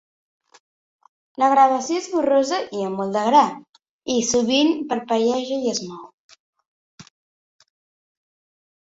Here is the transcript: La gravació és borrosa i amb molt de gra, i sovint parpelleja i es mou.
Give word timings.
La 1.43 1.49
gravació 1.53 1.99
és 2.05 2.07
borrosa 2.13 2.59
i 2.79 2.81
amb 2.87 3.03
molt 3.03 3.15
de 3.19 3.27
gra, 3.29 3.43
i 4.17 4.19
sovint 4.33 4.75
parpelleja 4.95 5.63
i 5.63 5.73
es 5.77 5.87
mou. 5.93 6.05